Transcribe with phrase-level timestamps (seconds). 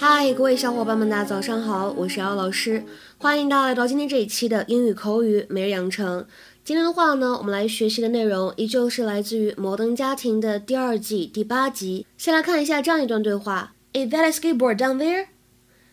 [0.00, 2.84] 嗨，各位小伙伴们，大家早上好，我是姚老师，
[3.18, 6.24] 欢迎大家来到今天这一期的英语口语每日养成。
[6.62, 12.06] 今天的话呢，我们来学习的内容依旧是来自于《摩登家庭》的第二季第八集。
[12.16, 15.26] 先来看一下这样一段对话：Is that a skateboard down there?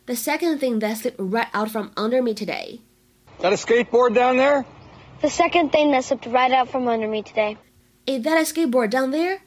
[0.06, 2.82] The second thing that slipped right out from under me today.
[3.40, 4.66] Is that a skateboard down there?
[5.22, 7.58] The second thing that slipped right out from under me today.
[8.06, 9.40] Is that a skateboard down there?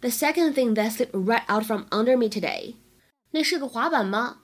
[0.00, 2.74] The second thing that slipped right out from under me today.
[3.33, 4.39] 那是个滑板吗？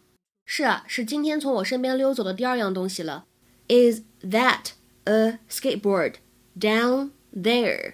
[0.45, 3.26] 是啊，是今天从我身边溜走的第二样东西了。
[3.68, 4.73] Is that
[5.05, 6.16] a skateboard
[6.55, 7.94] down there?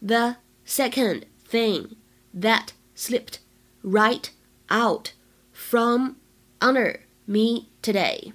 [0.00, 0.36] The
[0.66, 1.96] second thing
[2.34, 3.40] that slipped
[3.82, 4.30] right
[4.68, 5.10] out
[5.52, 6.16] from
[6.60, 8.32] under me today.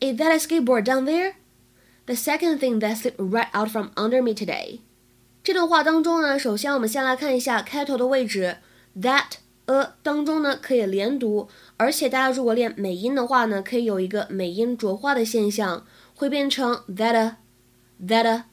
[0.00, 1.36] Is that a skateboard down there?
[2.04, 4.80] The second thing that slipped right out from under me today.
[5.42, 8.58] 这段话当中呢，首先我们先来看一下开头的位置，
[8.94, 9.38] that。
[9.71, 17.35] a 当中呢可以连读，而且大家如果练美音的话呢，可以有一个美音浊化的现象，会变成 that
[18.05, 18.43] that。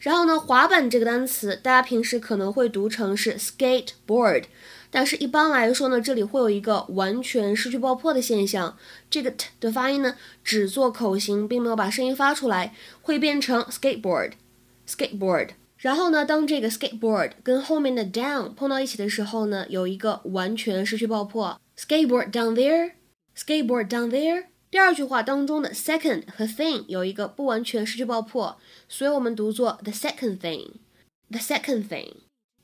[0.00, 4.44] 然后呢，滑板这个单词，大家平时可能会读成是 skateboard，
[4.90, 8.76] 但是一般来说呢，这里会有一个完全失去爆破的现象，
[9.08, 14.32] 这个 t 的发音呢只做口型，并没有把声音发出来，会变成 skateboard
[14.88, 15.50] skateboard。
[15.82, 21.60] 然后呢，当这个 skateboard 跟后面的 down 碰到一起的时候呢，有一个完全失去爆破。
[21.76, 24.44] skateboard down there，skateboard down there。
[24.70, 28.56] 第二句话当中的 second 和 thing 有一个不完全失去爆破，
[28.88, 32.12] 所以我们读作 the second thing，the second thing。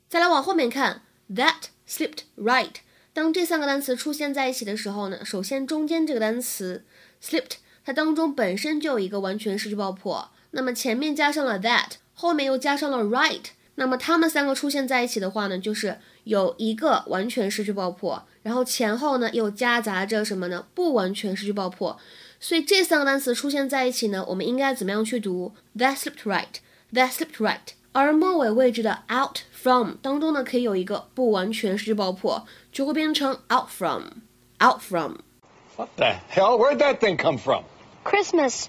[0.07, 2.75] 再来往后面看，that slipped right。
[3.11, 6.85] 当这三个单词出现在一起的时候呢，首先中间这个单词
[7.21, 11.95] slipped，它当中本身就有一个完全失去爆破，那么前面加上了 that。
[12.18, 13.44] 后面又加上了 right，
[13.76, 20.66] 那么它们三个出现在一起的话呢，就是有一个完全失去爆破，然后前后呢又夹杂着什么呢？
[20.74, 21.98] 不完全失去爆破。
[22.38, 25.54] 所以这三个单词出现在一起呢，我们应该怎么样去读？
[25.76, 27.74] That slipped right，That slipped right。
[27.92, 36.58] 而末尾位置的 out from 当中呢，可以有一个不完全失去爆破，就会变成 out from，out from。What the hell?
[36.58, 37.64] Where'd that thing come from?
[38.04, 38.66] Christmas,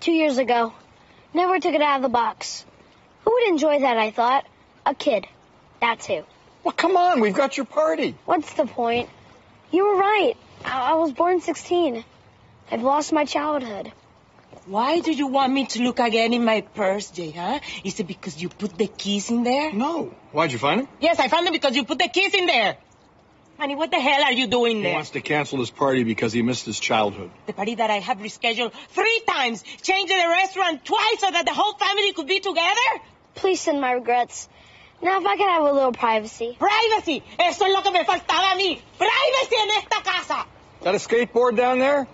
[0.00, 0.72] two years ago.
[1.32, 2.62] Never took it out of the box.
[3.25, 4.45] Who would enjoy that, I thought?
[4.85, 5.27] A kid.
[5.79, 6.23] That's who.
[6.63, 8.15] Well, come on, we've got your party.
[8.25, 9.09] What's the point?
[9.71, 10.35] You were right.
[10.65, 12.03] I, I was born 16.
[12.71, 13.91] I've lost my childhood.
[14.65, 17.59] Why do you want me to look again in my purse, Jay, huh?
[17.83, 19.73] Is it because you put the keys in there?
[19.73, 20.15] No.
[20.31, 20.87] Why'd you find them?
[21.01, 22.77] Yes, I found them because you put the keys in there.
[23.57, 24.91] Honey, what the hell are you doing there?
[24.91, 27.29] He wants to cancel his party because he missed his childhood.
[27.45, 31.53] The party that I have rescheduled three times, changing the restaurant twice so that the
[31.53, 33.03] whole family could be together?
[33.35, 34.49] Please send my regrets.
[35.01, 36.55] Now, if I could have a little privacy.
[36.57, 37.23] Privacy.
[37.37, 38.79] Eso es lo que me faltaba a mí.
[38.97, 40.45] Privacy en esta casa.
[40.79, 42.07] Is that a skateboard down there?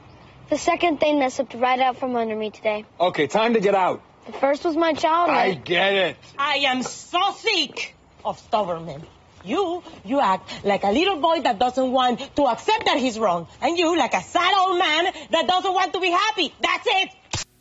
[0.49, 2.85] The second thing that slipped right out from under me today.
[2.99, 4.01] Okay, time to get out.
[4.25, 5.37] The first was my childhood.
[5.37, 6.17] I get it.
[6.37, 9.03] I am so sick of stubborn men.
[9.43, 13.47] You, you act like a little boy that doesn't want to accept that he's wrong.
[13.61, 16.53] And you like a sad old man that doesn't want to be happy.
[16.59, 17.09] That's it.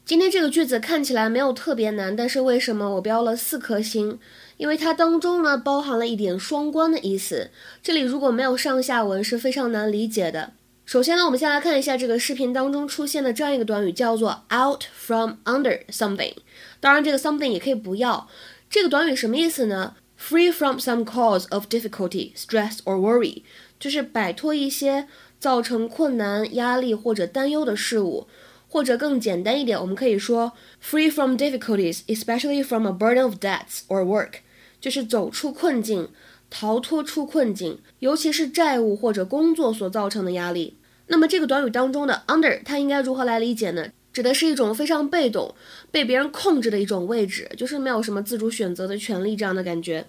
[0.08, 4.18] 今天这个句子看起来没有特别难，但是为什么我标了四颗星？
[4.56, 7.50] 因为它当中呢包含了一点双关的意思。
[7.82, 10.54] 这里如果没有上下文是非常难理解的。
[10.86, 16.32] 首先呢，我们先来看一下这个视频当中出现的这样一个短语，叫做 out from under something。
[16.80, 18.30] 当然，这个 something 也可以不要。
[18.70, 23.42] 这个短语什么意思呢？Free from some cause of difficulty, stress or worry，
[23.78, 25.06] 就是摆脱一些
[25.38, 28.26] 造成困难、压力或者担忧的事物。
[28.68, 30.52] 或者更简单一点，我们可以说
[30.82, 34.40] free from difficulties, especially from a burden of debts or work，
[34.80, 36.08] 就是走出困境，
[36.50, 40.76] 逃脱出困境，尤其是债务或者工作所造成的压力。
[41.06, 43.88] 那么这个短语当中的 under，它应该如何来理解呢？
[44.12, 45.54] 指的是一种非常被动、
[45.90, 50.06] 被别人控制的一种位置，就是没有什么自主选择的权利这样的感觉。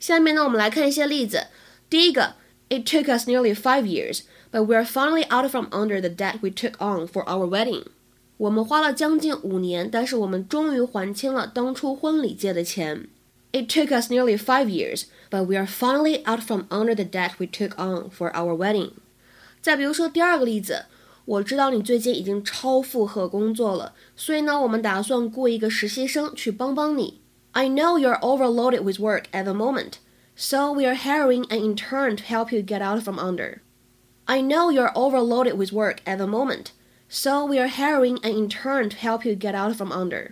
[0.00, 1.46] 下面呢，我们来看一些例子。
[1.88, 2.34] 第一个
[2.68, 6.50] ，It took us nearly five years, but we are finally out from under the debt we
[6.50, 7.84] took on for our wedding.
[8.37, 13.07] 我们花了将近五年，但是我们终于还清了当初婚礼借的钱。
[13.51, 17.47] It took us nearly five years, but we are finally out from under the debt we
[17.47, 18.91] took on for our wedding.
[19.61, 20.85] 再比如说第二个例子，
[21.25, 27.21] 我知道你最近已经超负荷工作了，所以呢，我们打算雇一个实习生去帮帮你。
[27.53, 29.93] I know you're overloaded with work at the moment,
[30.35, 33.61] so we are hiring an intern to help you get out from under.
[34.25, 36.67] I know you're overloaded with work at the moment.
[37.11, 40.31] So we are hiring an intern to help you get out from under.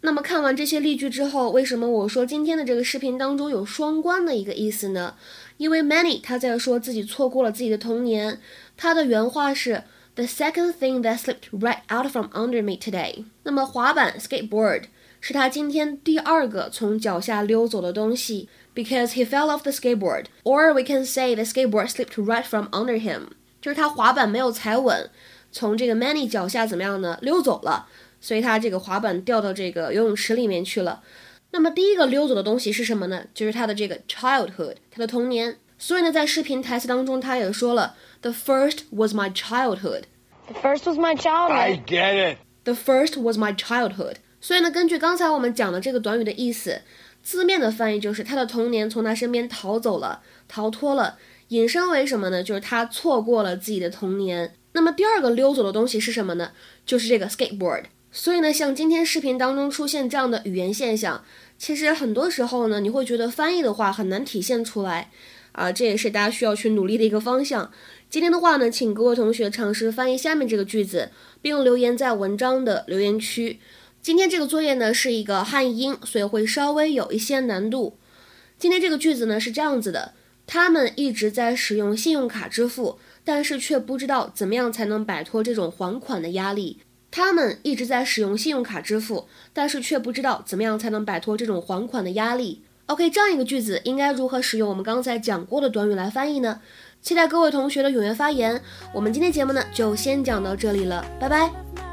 [0.00, 5.14] 那么看完这些例句之后，为什么我说今天的这个视频当中有双关的一个意思呢？
[5.58, 8.40] 因为 Manny 他在说自己错过了自己的童年，
[8.76, 9.84] 他的原话是
[10.16, 13.24] The second thing that slipped right out from under me today。
[13.44, 14.86] 那么滑板 skateboard
[15.20, 23.00] 是他今天第二个从脚下溜走的东西，because he fell off the skateboard，or we can say the skateboard slipped right from under
[23.00, 23.28] him，
[23.60, 25.08] 就是他滑板没有踩稳，
[25.51, 27.17] 从这个 Manny 脚下怎么样呢？
[27.21, 27.87] 溜走了。
[28.19, 31.03] 所以他这个滑板掉到这个游泳池里面去了。
[31.51, 33.25] 那么第一个溜走的东西是什么呢？
[33.33, 35.57] 就是他的这个 childhood，他的童年。
[35.77, 40.03] 所以呢，在视频台词当中，他也说了，The first was my childhood。
[40.47, 41.51] The first was my childhood.
[41.51, 42.37] I get it.
[42.63, 44.15] The first was my childhood。
[44.41, 46.81] 所以呢，根据刚才我们讲的这个短语的意思，
[47.21, 51.19] 字面的翻译就是他的童年从他身边逃走了，逃脱了。
[51.49, 52.43] 引申为什么呢？
[52.43, 54.55] 就是他错过了自己的童年。
[54.77, 56.51] 那么第二个溜走的东西是什么呢？
[56.85, 57.85] 就是这个 skateboard。
[58.11, 61.25] 所以呢，像今天视频当中出现这样的语言现象，
[61.57, 65.09] 其实很多时候呢，你会觉得翻译的话很难体现出来，
[65.53, 67.71] 啊，这也是大家需要去努力的一个方向。
[68.07, 71.09] 今天的话呢，请各位同学尝试翻译下面这个句子，
[71.41, 73.59] 并留言在文章的留言区。
[73.99, 77.97] 今天这个作业呢是一个汉英，所以会稍微有一些难度。
[78.59, 80.13] 今天这个句子呢是这样子的：
[80.45, 86.79] 他们一直在使用信用卡支付，但是却不知道怎么样才能摆脱这种还款的压力。
[87.11, 92.63] 他们一直在使用信用卡支付，但是却不知道怎么样才能摆脱这种还款的压力。
[92.85, 96.61] OK，这样一个句子应该如何使用我们刚才讲过的短语来翻译呢？
[97.01, 98.61] 期待各位同学的踊跃发言。
[98.93, 101.86] 我们今天节目呢就先讲到这里了，拜拜。